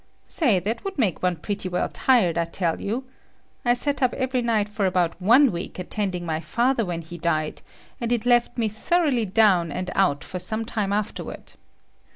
"Say, 0.25 0.57
that 0.57 0.83
would 0.83 0.97
make 0.97 1.21
one 1.21 1.35
pretty 1.35 1.69
well 1.69 1.87
tired, 1.87 2.35
I 2.35 2.45
tell 2.45 2.81
you. 2.81 3.03
I 3.63 3.75
sat 3.75 4.01
up 4.01 4.15
every 4.15 4.41
night 4.41 4.67
for 4.67 4.87
about 4.87 5.21
one 5.21 5.51
week 5.51 5.77
attending 5.77 6.25
my 6.25 6.39
father 6.39 6.83
when 6.83 7.03
he 7.03 7.19
died, 7.19 7.61
and 7.99 8.11
it 8.11 8.25
left 8.25 8.57
me 8.57 8.67
thoroughly 8.67 9.25
down 9.25 9.71
and 9.71 9.91
out 9.93 10.23
for 10.23 10.39
some 10.39 10.65
time 10.65 10.91
afterward." 10.91 11.53